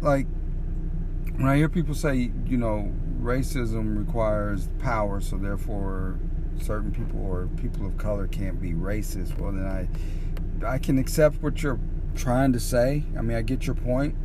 like, 0.01 0.27
when 1.35 1.47
I 1.47 1.57
hear 1.57 1.69
people 1.69 1.95
say, 1.95 2.31
you 2.45 2.57
know, 2.57 2.91
racism 3.21 3.97
requires 3.97 4.69
power, 4.79 5.21
so 5.21 5.37
therefore 5.37 6.19
certain 6.61 6.91
people 6.91 7.25
or 7.25 7.47
people 7.57 7.85
of 7.85 7.97
color 7.97 8.27
can't 8.27 8.61
be 8.61 8.73
racist, 8.73 9.37
well, 9.39 9.51
then 9.51 9.65
I, 9.65 9.87
I 10.65 10.77
can 10.77 10.97
accept 10.97 11.41
what 11.41 11.63
you're 11.63 11.79
trying 12.15 12.53
to 12.53 12.59
say. 12.59 13.03
I 13.17 13.21
mean, 13.21 13.37
I 13.37 13.41
get 13.41 13.65
your 13.65 13.75
point 13.75 14.15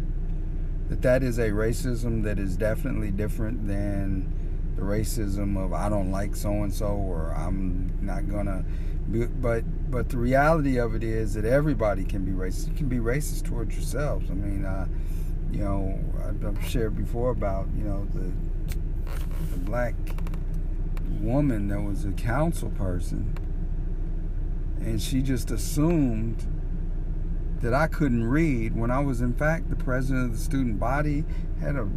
that 0.89 1.03
that 1.03 1.23
is 1.23 1.39
a 1.39 1.51
racism 1.51 2.23
that 2.25 2.39
is 2.39 2.57
definitely 2.57 3.11
different 3.11 3.67
than 3.67 4.33
the 4.79 4.85
racism 4.85 5.63
of 5.63 5.73
I 5.73 5.89
don't 5.89 6.13
like 6.13 6.37
so 6.37 6.51
and 6.63 6.73
so 6.73 6.87
or 6.87 7.35
I'm 7.37 7.99
not 8.01 8.29
gonna. 8.31 8.65
But 9.09 9.65
but 9.91 10.09
the 10.09 10.19
reality 10.19 10.79
of 10.79 10.95
it 10.95 11.03
is 11.03 11.35
that 11.35 11.45
everybody 11.45 12.05
can 12.05 12.25
be 12.25 12.33
racist. 12.33 12.69
You 12.69 12.75
can 12.75 12.89
be 12.89 12.99
racist 12.99 13.45
towards 13.45 13.75
yourselves. 13.75 14.31
I 14.31 14.35
mean, 14.35 14.65
uh, 14.65 14.87
you 15.51 15.65
know, 15.65 15.99
I've 16.23 16.65
shared 16.65 16.97
before 16.97 17.31
about 17.31 17.67
you 17.77 17.85
know 17.85 18.07
the 18.15 18.33
the 19.51 19.59
black 19.59 19.95
woman 21.21 21.69
that 21.69 21.81
was 21.81 22.05
a 22.05 22.13
council 22.13 22.71
person, 22.71 23.35
and 24.79 25.03
she 25.03 25.23
just 25.23 25.51
assumed 25.51 26.47
that 27.63 27.75
I 27.75 27.89
couldn't 27.89 28.25
read 28.25 28.77
when 28.77 28.93
I 28.93 29.01
was 29.01 29.21
in 29.21 29.35
fact 29.35 29.71
the 29.71 29.77
president 29.77 30.27
of 30.27 30.33
the 30.33 30.39
student 30.39 30.79
body, 30.79 31.25
had 31.61 31.75
a 31.75 31.89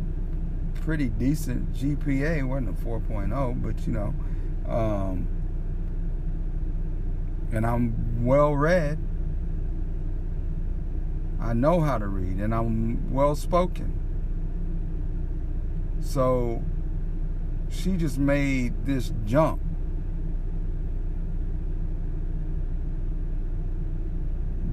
pretty 0.82 1.10
decent 1.10 1.72
GPA. 1.74 2.40
It 2.40 2.44
wasn't 2.44 2.70
a 2.70 2.82
4.0, 2.84 3.64
but 3.64 3.88
you 3.88 3.94
know, 3.94 4.14
um, 4.68 5.28
and 7.52 7.66
I'm 7.66 8.26
well 8.26 8.56
read. 8.56 8.98
I 11.40 11.54
know 11.54 11.82
how 11.82 11.98
to 11.98 12.08
read, 12.08 12.38
and 12.38 12.54
I'm 12.54 13.12
well 13.12 13.36
spoken. 13.36 13.98
So 16.00 16.64
she 17.70 17.96
just 17.96 18.18
made 18.18 18.86
this 18.86 19.14
jump. 19.26 19.62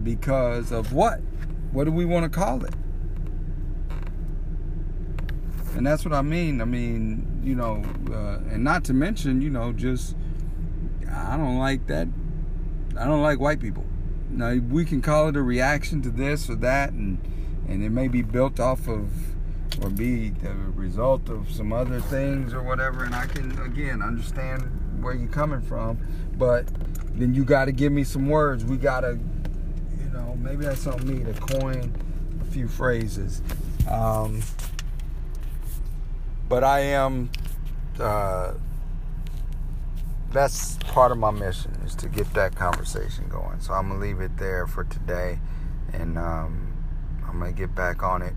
Because 0.02 0.72
of 0.72 0.92
what? 0.92 1.20
What 1.72 1.84
do 1.84 1.92
we 1.92 2.04
want 2.04 2.24
to 2.24 2.30
call 2.30 2.64
it? 2.64 2.74
And 5.78 5.86
that's 5.86 6.04
what 6.04 6.12
I 6.12 6.22
mean. 6.22 6.60
I 6.60 6.64
mean, 6.64 7.40
you 7.44 7.54
know, 7.54 7.84
uh, 8.10 8.52
and 8.52 8.64
not 8.64 8.82
to 8.86 8.92
mention, 8.92 9.40
you 9.40 9.48
know, 9.48 9.72
just 9.72 10.16
I 11.08 11.36
don't 11.36 11.60
like 11.60 11.86
that. 11.86 12.08
I 12.98 13.04
don't 13.04 13.22
like 13.22 13.38
white 13.38 13.60
people. 13.60 13.84
Now 14.28 14.54
we 14.56 14.84
can 14.84 15.00
call 15.00 15.28
it 15.28 15.36
a 15.36 15.42
reaction 15.42 16.02
to 16.02 16.10
this 16.10 16.50
or 16.50 16.56
that, 16.56 16.90
and 16.90 17.18
and 17.68 17.84
it 17.84 17.90
may 17.90 18.08
be 18.08 18.22
built 18.22 18.58
off 18.58 18.88
of 18.88 19.08
or 19.80 19.88
be 19.88 20.30
the 20.30 20.52
result 20.74 21.28
of 21.28 21.48
some 21.48 21.72
other 21.72 22.00
things 22.00 22.52
or 22.52 22.60
whatever. 22.60 23.04
And 23.04 23.14
I 23.14 23.26
can 23.26 23.56
again 23.60 24.02
understand 24.02 24.62
where 25.00 25.14
you're 25.14 25.28
coming 25.28 25.62
from, 25.62 26.00
but 26.36 26.66
then 27.14 27.34
you 27.34 27.44
got 27.44 27.66
to 27.66 27.72
give 27.72 27.92
me 27.92 28.02
some 28.02 28.28
words. 28.28 28.64
We 28.64 28.78
got 28.78 29.02
to, 29.02 29.16
you 30.00 30.10
know, 30.12 30.36
maybe 30.40 30.64
that's 30.64 30.88
on 30.88 31.06
me 31.06 31.22
to 31.22 31.40
coin 31.40 31.94
a 32.42 32.44
few 32.46 32.66
phrases. 32.66 33.42
Um, 33.88 34.42
but 36.48 36.64
I 36.64 36.80
am. 36.80 37.30
Uh, 37.98 38.54
that's 40.30 40.76
part 40.78 41.10
of 41.10 41.18
my 41.18 41.30
mission 41.30 41.72
is 41.86 41.94
to 41.96 42.08
get 42.08 42.32
that 42.34 42.54
conversation 42.54 43.28
going. 43.28 43.60
So 43.60 43.72
I'm 43.72 43.88
gonna 43.88 44.00
leave 44.00 44.20
it 44.20 44.36
there 44.38 44.66
for 44.66 44.84
today, 44.84 45.40
and 45.92 46.18
um, 46.18 46.72
I'm 47.26 47.38
gonna 47.38 47.52
get 47.52 47.74
back 47.74 48.02
on 48.02 48.22
it 48.22 48.34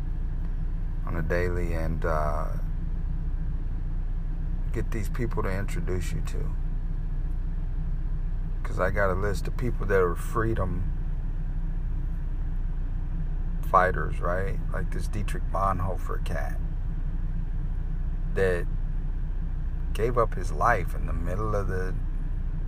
on 1.06 1.16
a 1.16 1.22
daily 1.22 1.74
and 1.74 2.06
uh, 2.06 2.48
get 4.74 4.92
these 4.92 5.10
people 5.10 5.44
to 5.44 5.50
introduce 5.50 6.12
you 6.12 6.22
to. 6.28 6.56
Because 8.62 8.80
I 8.80 8.90
got 8.90 9.12
a 9.12 9.16
list 9.16 9.48
of 9.48 9.58
people 9.58 9.86
that 9.88 10.00
are 10.00 10.16
freedom 10.16 10.84
fighters, 13.70 14.20
right? 14.20 14.58
Like 14.72 14.92
this 14.92 15.08
Dietrich 15.08 15.44
Bonhoeffer 15.52 16.24
cat 16.26 16.58
that 18.36 18.66
gave 19.94 20.18
up 20.18 20.36
his 20.36 20.52
life 20.52 20.96
in 20.96 21.06
the 21.06 21.14
middle 21.14 21.56
of 21.56 21.68
the 21.68 21.94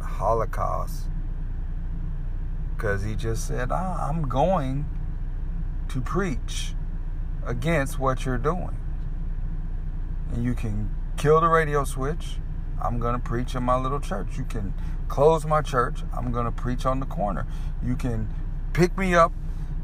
Holocaust 0.02 1.06
because 2.76 3.04
he 3.04 3.16
just 3.16 3.48
said, 3.48 3.72
I'm 3.72 4.28
going 4.28 4.86
to 5.90 6.02
preach 6.02 6.74
against 7.46 7.98
what 7.98 8.26
you're 8.26 8.38
doing. 8.38 8.78
And 10.34 10.44
you 10.44 10.54
can 10.54 10.90
kill 11.16 11.40
the 11.40 11.48
radio 11.48 11.84
switch. 11.86 12.38
I'm 12.82 13.00
going 13.00 13.14
to 13.14 13.20
preach 13.20 13.56
in 13.56 13.64
my 13.64 13.78
little 13.78 14.00
church. 14.00 14.38
You 14.38 14.44
can 14.44 14.74
close 15.08 15.46
my 15.46 15.62
church. 15.62 16.02
I'm 16.14 16.32
going 16.32 16.46
to 16.46 16.52
preach 16.52 16.86
on 16.86 17.00
the 17.00 17.06
corner. 17.06 17.46
You 17.82 17.96
can 17.96 18.28
pick 18.74 18.98
me 18.98 19.16
up 19.16 19.32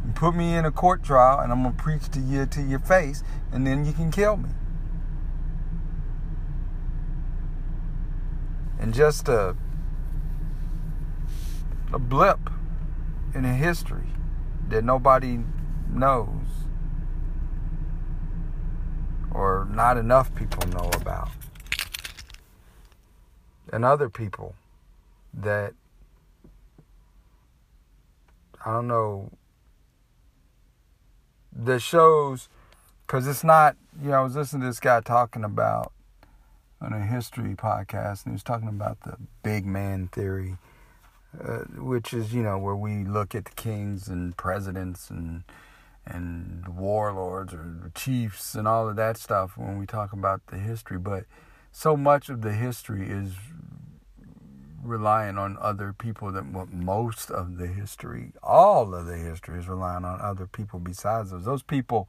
and 0.03 0.15
put 0.15 0.36
me 0.36 0.55
in 0.55 0.65
a 0.65 0.71
court 0.71 1.03
trial, 1.03 1.39
and 1.39 1.51
I'm 1.51 1.63
going 1.63 1.75
to 1.75 1.81
preach 1.81 2.09
to 2.09 2.19
you 2.19 2.45
to 2.48 2.62
your 2.62 2.79
face, 2.79 3.24
and 3.51 3.65
then 3.65 3.86
you 3.86 3.93
can 3.93 4.12
kill 4.12 4.38
me. 4.38 4.50
And 8.79 8.93
just 8.93 9.27
a, 9.27 9.55
a 11.91 12.00
blip 12.00 12.39
in 13.36 13.43
history 13.43 14.07
that 14.69 14.83
nobody 14.83 15.39
knows 15.89 16.45
or 19.31 19.67
not 19.71 19.98
enough 19.98 20.33
people 20.36 20.67
know 20.69 20.89
about. 20.95 21.29
And 23.71 23.86
other 23.86 24.09
people 24.09 24.55
that 25.33 25.74
I 28.65 28.74
don't 28.74 28.88
know 28.88 29.31
that 31.55 31.81
shows 31.81 32.50
because 33.05 33.27
it's 33.27 33.43
not 33.43 33.75
you 34.01 34.09
know 34.09 34.19
I 34.19 34.21
was 34.21 34.36
listening 34.36 34.62
to 34.62 34.67
this 34.67 34.79
guy 34.79 35.01
talking 35.01 35.43
about 35.43 35.91
on 36.81 36.93
a 36.93 37.05
history 37.05 37.55
podcast 37.55 38.25
and 38.25 38.31
he 38.31 38.33
was 38.33 38.43
talking 38.43 38.69
about 38.69 39.01
the 39.01 39.17
big 39.43 39.65
man 39.65 40.07
theory 40.07 40.57
uh, 41.43 41.59
which 41.77 42.13
is 42.13 42.33
you 42.33 42.41
know 42.41 42.57
where 42.57 42.75
we 42.75 43.03
look 43.03 43.36
at 43.36 43.45
the 43.45 43.51
kings 43.51 44.07
and 44.07 44.36
presidents 44.38 45.09
and 45.09 45.43
and 46.05 46.67
warlords 46.67 47.53
or 47.53 47.91
chiefs 47.93 48.55
and 48.55 48.67
all 48.67 48.89
of 48.89 48.95
that 48.95 49.17
stuff 49.17 49.57
when 49.57 49.77
we 49.77 49.86
talk 49.86 50.12
about 50.13 50.41
the 50.48 50.57
history 50.57 50.98
but 50.98 51.25
so 51.71 51.95
much 51.95 52.29
of 52.29 52.41
the 52.41 52.53
history 52.53 53.07
is 53.07 53.33
relying 54.83 55.38
on 55.38 55.57
other 55.62 55.93
people 55.93 56.31
that 56.31 56.43
most 56.71 57.29
of 57.29 57.57
the 57.57 57.67
history 57.67 58.31
all 58.41 58.95
of 58.95 59.05
the 59.05 59.17
history 59.17 59.59
is 59.59 59.67
relying 59.67 60.05
on 60.05 60.19
other 60.21 60.48
people 60.48 60.79
besides 60.79 61.31
those. 61.31 61.45
Those 61.45 61.63
people 61.63 62.07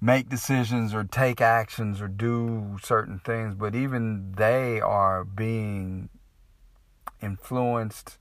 make 0.00 0.28
decisions 0.28 0.92
or 0.92 1.04
take 1.04 1.40
actions 1.40 2.00
or 2.00 2.08
do 2.08 2.76
certain 2.82 3.18
things 3.18 3.54
but 3.54 3.74
even 3.74 4.32
they 4.36 4.80
are 4.80 5.24
being 5.24 6.08
influenced 7.22 8.18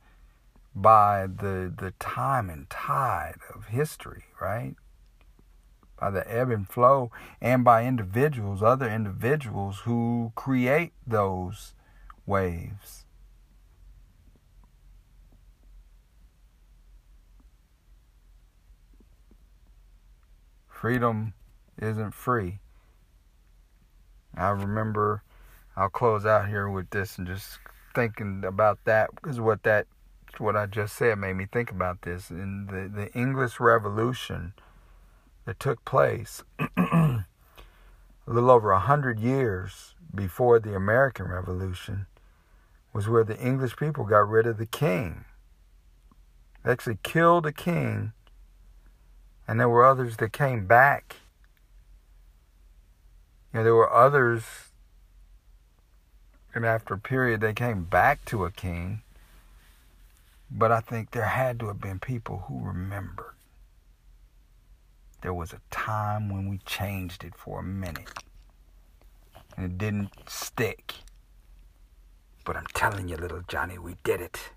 by 0.76 1.26
the 1.26 1.74
the 1.76 1.92
time 2.00 2.50
and 2.50 2.70
tide 2.70 3.38
of 3.54 3.68
history, 3.68 4.26
right? 4.42 4.76
By 5.98 6.12
the 6.12 6.30
ebb 6.30 6.52
and 6.52 6.68
flow 6.68 7.12
and 7.40 7.64
by 7.64 7.86
individuals, 7.86 8.62
other 8.62 8.90
individuals 8.90 9.80
who 9.86 10.34
create 10.36 10.92
those 11.08 11.74
waves. 12.26 13.06
Freedom 20.68 21.34
isn't 21.80 22.14
free. 22.14 22.60
I 24.36 24.50
remember 24.50 25.24
I'll 25.76 25.90
close 25.90 26.26
out 26.26 26.48
here 26.48 26.70
with 26.70 26.90
this 26.90 27.18
and 27.18 27.28
just 27.28 27.60
thinking 27.94 28.44
about 28.46 28.80
that 28.86 29.14
because 29.16 29.40
what 29.40 29.64
that 29.64 29.88
what 30.38 30.56
I 30.56 30.66
just 30.66 30.96
said 30.96 31.18
made 31.18 31.36
me 31.36 31.48
think 31.52 31.72
about 31.72 32.02
this. 32.02 32.30
In 32.30 32.68
the, 32.68 32.90
the 32.90 33.14
English 33.14 33.60
Revolution 33.60 34.54
that 35.46 35.60
took 35.60 35.84
place 35.86 36.44
a 36.78 37.24
little 38.26 38.52
over 38.52 38.72
a 38.72 38.80
hundred 38.80 39.20
years 39.20 39.96
before 40.14 40.60
the 40.60 40.76
American 40.76 41.28
Revolution 41.28 42.08
was 42.94 43.08
where 43.08 43.24
the 43.24 43.38
English 43.40 43.76
people 43.76 44.06
got 44.06 44.28
rid 44.28 44.48
of 44.48 44.58
the 44.58 44.66
king. 44.66 45.26
They 46.64 46.72
actually 46.72 46.98
killed 47.04 47.44
the 47.44 47.54
king, 47.54 48.14
and 49.48 49.60
there 49.60 49.70
were 49.70 49.86
others 49.86 50.18
that 50.18 50.34
came 50.34 50.66
back. 50.66 51.18
You 53.56 53.60
know, 53.62 53.64
there 53.64 53.76
were 53.76 53.94
others 53.94 54.44
and 56.54 56.66
after 56.66 56.94
a 56.94 56.98
period, 56.98 57.40
they 57.40 57.54
came 57.54 57.86
back 57.86 58.26
to 58.26 58.44
a 58.44 58.52
king. 58.52 59.02
But 60.52 60.74
I 60.74 60.82
think 60.82 61.12
there 61.12 61.24
had 61.24 61.62
to 61.62 61.68
have 61.68 61.80
been 61.80 62.00
people 62.00 62.44
who 62.50 62.60
remembered. 62.60 63.36
There 65.22 65.34
was 65.34 65.54
a 65.54 65.62
time 65.72 66.28
when 66.28 66.50
we 66.50 66.58
changed 66.66 67.24
it 67.24 67.34
for 67.34 67.62
a 67.62 67.64
minute. 67.64 68.10
And 69.56 69.66
it 69.66 69.78
didn't 69.78 70.12
stick. 70.28 70.96
But 72.44 72.58
I'm 72.58 72.68
telling 72.74 73.08
you, 73.08 73.16
little 73.16 73.44
Johnny, 73.48 73.78
we 73.78 73.96
did 74.04 74.20
it. 74.20 74.52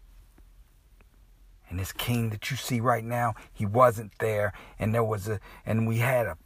And 1.71 1.79
this 1.79 1.93
king 1.93 2.31
that 2.31 2.51
you 2.51 2.57
see 2.57 2.81
right 2.81 3.05
now, 3.05 3.37
he 3.53 3.65
wasn't 3.65 4.11
there. 4.19 4.53
And 4.77 4.93
there 4.93 5.05
was 5.05 5.29
a, 5.29 5.39
and 5.65 5.87
we 5.87 5.99
had 5.99 6.27
a 6.27 6.37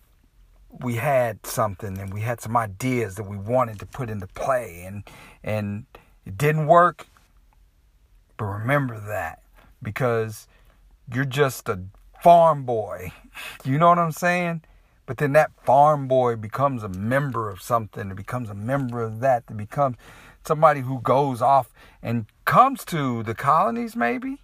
we 0.80 0.96
had 0.96 1.44
something 1.44 1.98
and 1.98 2.12
we 2.12 2.22
had 2.22 2.40
some 2.40 2.56
ideas 2.56 3.16
that 3.16 3.24
we 3.24 3.36
wanted 3.36 3.78
to 3.78 3.86
put 3.86 4.08
into 4.10 4.26
play 4.26 4.84
and 4.86 5.04
and 5.44 5.84
it 6.24 6.38
didn't 6.38 6.66
work 6.66 7.06
but 8.36 8.46
remember 8.46 8.98
that 8.98 9.42
because 9.82 10.48
you're 11.12 11.24
just 11.24 11.68
a 11.68 11.80
farm 12.22 12.64
boy. 12.64 13.12
You 13.64 13.78
know 13.78 13.88
what 13.88 13.98
i'm 13.98 14.12
saying? 14.12 14.62
But 15.06 15.16
then 15.16 15.32
that 15.32 15.52
farm 15.64 16.06
boy 16.06 16.36
becomes 16.36 16.82
a 16.82 16.88
member 16.88 17.48
of 17.48 17.62
something. 17.62 18.10
It 18.10 18.16
becomes 18.16 18.50
a 18.50 18.54
member 18.54 19.02
of 19.02 19.20
that 19.20 19.44
it 19.48 19.56
becomes 19.56 19.96
somebody 20.44 20.80
who 20.80 21.00
goes 21.00 21.40
off 21.40 21.72
and 22.02 22.26
comes 22.44 22.84
to 22.86 23.22
the 23.22 23.34
colonies 23.34 23.96
maybe 23.96 24.38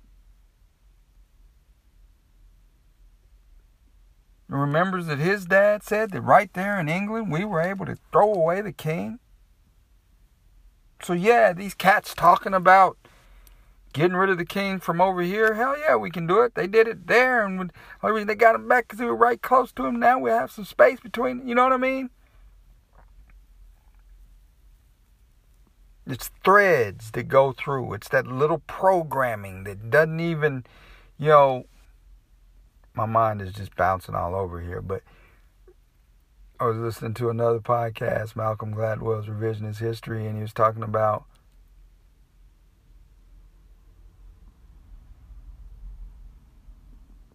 remembers 4.49 5.07
that 5.07 5.19
his 5.19 5.47
dad 5.47 5.83
said 5.83 6.11
that 6.13 6.23
right 6.23 6.53
there 6.55 6.81
in 6.81 6.89
England 6.89 7.31
we 7.31 7.45
were 7.45 7.61
able 7.61 7.85
to 7.87 7.97
throw 8.13 8.33
away 8.33 8.61
the 8.61 8.73
king. 8.73 9.19
So 11.03 11.13
yeah, 11.13 11.53
these 11.53 11.75
cats 11.75 12.15
talking 12.15 12.55
about 12.55 12.97
getting 13.93 14.17
rid 14.17 14.31
of 14.31 14.39
the 14.39 14.45
king 14.45 14.81
from 14.81 15.01
over 15.01 15.23
here. 15.23 15.55
Hell 15.55 15.77
yeah, 15.79 15.97
we 15.97 16.11
can 16.11 16.27
do 16.27 16.41
it. 16.43 16.55
They 16.55 16.67
did 16.67 16.89
it 16.89 17.07
there, 17.07 17.45
and 17.45 17.73
mean 18.03 18.27
they 18.27 18.35
got 18.35 18.55
him 18.55 18.69
back 18.69 18.89
because 18.89 19.01
we 19.01 19.07
were 19.07 19.17
right 19.17 19.41
close 19.41 19.73
to 19.73 19.87
him. 19.87 19.99
Now 19.99 20.19
we 20.19 20.31
have 20.31 20.51
some 20.51 20.65
space 20.65 21.01
between. 21.01 21.47
You 21.47 21.55
know 21.55 21.65
what 21.65 21.73
I 21.73 21.79
mean? 21.79 22.11
It's 26.07 26.31
threads 26.43 27.11
that 27.11 27.29
go 27.29 27.53
through. 27.53 27.93
It's 27.93 28.09
that 28.09 28.27
little 28.27 28.61
programming 28.61 29.65
that 29.65 29.91
doesn't 29.91 30.21
even, 30.21 30.65
you 31.19 31.29
know, 31.29 31.67
my 32.99 33.07
mind 33.07 33.41
is 33.41 33.53
just 33.53 33.77
bouncing 33.77 34.17
all 34.17 34.35
over 34.35 34.61
here. 34.61 34.83
But 34.83 35.05
I 36.59 36.67
was 36.67 36.77
listening 36.77 37.15
to 37.15 37.31
another 37.31 37.61
podcast, 37.61 38.35
Malcolm 38.35 38.75
Gladwell's 38.75 39.29
Revisionist 39.29 39.79
History, 39.79 40.27
and 40.27 40.35
he 40.35 40.43
was 40.43 40.53
talking 40.53 40.83
about 40.83 41.25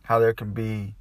how 0.01 0.19
there 0.19 0.33
can 0.33 0.51
be 0.51 0.95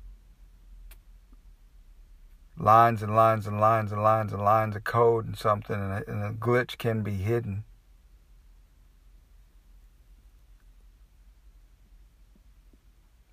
lines 2.57 3.03
and 3.03 3.16
lines 3.16 3.48
and 3.48 3.61
lines 3.61 3.90
and 3.90 4.01
lines 4.01 4.33
and 4.33 4.44
lines 4.44 4.77
of 4.77 4.85
code 4.85 5.27
and 5.27 5.37
something, 5.37 5.75
and 5.75 5.92
a, 5.92 6.09
and 6.09 6.22
a 6.22 6.31
glitch 6.31 6.79
can 6.79 7.03
be 7.03 7.14
hidden. 7.14 7.64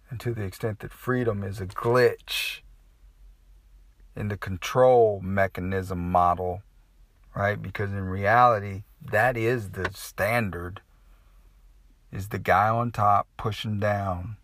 And 0.09 0.19
to 0.19 0.33
the 0.33 0.43
extent 0.43 0.79
that 0.79 0.91
freedom 0.91 1.43
is 1.43 1.61
a 1.61 1.67
glitch 1.67 2.61
in 4.15 4.27
the 4.27 4.37
control 4.37 5.21
mechanism 5.21 6.11
model, 6.11 6.61
right? 7.35 7.61
Because 7.61 7.91
in 7.91 8.03
reality, 8.03 8.83
that 9.01 9.37
is 9.37 9.71
the 9.71 9.89
standard 9.93 10.81
is 12.11 12.29
the 12.29 12.39
guy 12.39 12.69
on 12.69 12.91
top 12.91 13.27
pushing 13.37 13.79
down. 13.79 14.37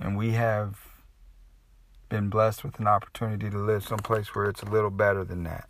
And 0.00 0.16
we 0.16 0.32
have 0.32 0.78
been 2.08 2.28
blessed 2.28 2.64
with 2.64 2.78
an 2.78 2.86
opportunity 2.86 3.50
to 3.50 3.58
live 3.58 3.84
someplace 3.84 4.34
where 4.34 4.46
it's 4.46 4.62
a 4.62 4.70
little 4.70 4.90
better 4.90 5.24
than 5.24 5.44
that. 5.44 5.68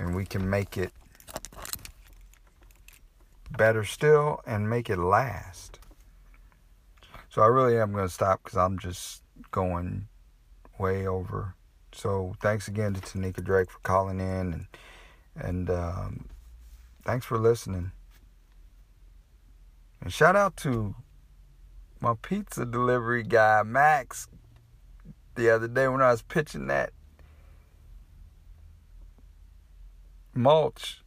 And 0.00 0.16
we 0.16 0.24
can 0.24 0.48
make 0.48 0.78
it 0.78 0.92
better 3.50 3.84
still 3.84 4.40
and 4.46 4.68
make 4.68 4.88
it 4.88 4.98
last. 4.98 5.78
So 7.28 7.42
I 7.42 7.46
really 7.46 7.78
am 7.78 7.92
going 7.92 8.06
to 8.06 8.12
stop 8.12 8.42
because 8.42 8.56
I'm 8.56 8.78
just 8.78 9.22
going 9.50 10.08
way 10.78 11.06
over. 11.06 11.54
So 11.92 12.34
thanks 12.40 12.66
again 12.66 12.94
to 12.94 13.00
Tanika 13.00 13.44
Drake 13.44 13.70
for 13.70 13.78
calling 13.80 14.20
in 14.20 14.52
and 14.54 14.66
and 15.36 15.70
um, 15.70 16.28
thanks 17.04 17.26
for 17.26 17.38
listening. 17.38 17.92
And 20.00 20.12
shout 20.12 20.34
out 20.34 20.56
to 20.58 20.94
my 22.00 22.14
pizza 22.20 22.64
delivery 22.64 23.22
guy, 23.22 23.62
Max, 23.64 24.28
the 25.34 25.50
other 25.50 25.68
day 25.68 25.88
when 25.88 26.00
I 26.00 26.10
was 26.10 26.22
pitching 26.22 26.66
that 26.68 26.92
mulch. 30.34 31.02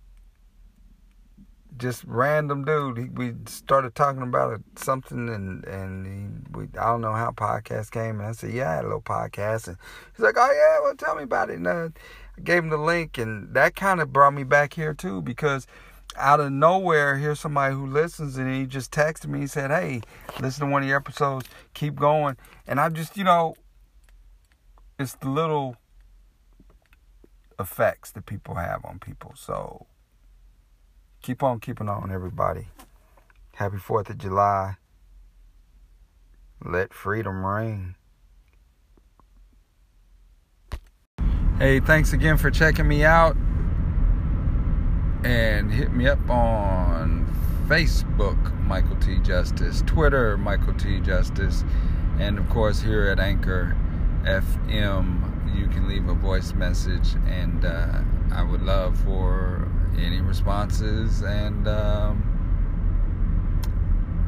Just 1.76 2.04
random 2.06 2.66
dude. 2.66 2.98
He, 2.98 3.06
we 3.06 3.34
started 3.46 3.96
talking 3.96 4.22
about 4.22 4.54
it, 4.54 4.62
something, 4.78 5.28
and 5.28 5.66
and 5.66 6.06
he, 6.06 6.58
we, 6.58 6.64
I 6.80 6.86
don't 6.86 7.02
know 7.02 7.14
how 7.14 7.32
podcast 7.32 7.90
came, 7.90 8.20
and 8.20 8.30
I 8.30 8.32
said, 8.34 8.52
yeah, 8.52 8.70
I 8.70 8.76
had 8.76 8.86
a 8.86 8.88
little 8.88 9.02
podcast, 9.02 9.68
and 9.68 9.78
he's 10.16 10.24
like, 10.24 10.36
oh 10.38 10.52
yeah, 10.52 10.84
well, 10.84 10.96
tell 10.96 11.16
me 11.16 11.24
about 11.24 11.50
it. 11.50 11.56
And 11.56 11.66
uh, 11.66 11.90
I 12.38 12.42
gave 12.42 12.64
him 12.64 12.70
the 12.70 12.78
link, 12.78 13.18
and 13.18 13.56
that 13.56 13.76
kind 13.76 14.02
of 14.02 14.14
brought 14.14 14.36
me 14.36 14.44
back 14.44 14.74
here 14.74 14.94
too, 14.94 15.24
because 15.24 15.66
out 16.16 16.40
of 16.40 16.52
nowhere, 16.52 17.18
here's 17.18 17.40
somebody 17.40 17.74
who 17.74 17.88
listens, 17.88 18.38
and 18.38 18.54
he 18.54 18.68
just 18.68 18.92
texted 18.92 19.26
me. 19.28 19.40
He 19.40 19.48
said, 19.48 19.72
"Hey, 19.72 20.02
listen 20.40 20.68
to 20.68 20.72
one 20.72 20.84
of 20.84 20.88
your 20.88 20.98
episodes. 20.98 21.50
Keep 21.74 21.96
going." 21.96 22.38
And 22.68 22.80
I 22.80 22.90
just, 22.90 23.18
you 23.18 23.24
know, 23.24 23.56
it's 25.00 25.16
the 25.16 25.30
little 25.30 25.76
effects 27.60 28.12
that 28.12 28.26
people 28.26 28.56
have 28.56 28.84
on 28.86 29.00
people. 29.00 29.34
So 29.36 29.88
keep 31.22 31.44
on 31.44 31.60
keeping 31.60 31.90
on, 31.90 32.12
everybody. 32.12 32.68
Happy 33.56 33.78
Fourth 33.78 34.10
of 34.10 34.18
July. 34.18 34.76
Let 36.64 36.94
freedom 36.94 37.46
ring. 37.46 37.96
Hey, 41.60 41.80
thanks 41.80 42.14
again 42.14 42.38
for 42.38 42.50
checking 42.50 42.88
me 42.88 43.04
out 43.04 43.38
and 45.24 45.72
hit 45.72 45.94
me 45.94 46.08
up 46.08 46.30
on 46.30 47.26
Facebook, 47.68 48.60
Michael 48.66 48.98
T. 48.98 49.20
Justice, 49.20 49.84
Twitter, 49.86 50.38
Michael 50.38 50.74
T. 50.74 51.00
Justice, 51.00 51.64
and 52.20 52.38
of 52.38 52.50
course 52.50 52.82
here 52.82 53.08
at 53.08 53.20
Anchor 53.20 53.78
FM, 54.24 55.33
you 55.56 55.68
can 55.68 55.88
leave 55.88 56.08
a 56.10 56.14
voice 56.14 56.54
message, 56.54 57.16
and 57.28 57.66
uh, 57.66 58.02
I 58.32 58.44
would 58.44 58.62
love 58.62 58.98
for 59.00 59.68
any 59.98 60.22
responses 60.22 61.22
and 61.22 61.68
um, 61.68 62.24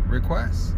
requests. 0.07 0.73